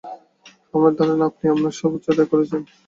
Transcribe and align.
আমার 0.73 0.91
ধারণা 0.97 1.25
আপনি 1.29 1.45
আপনার 1.53 1.73
সর্বোচ্চটাই 1.79 2.27
করেছেন। 2.31 2.61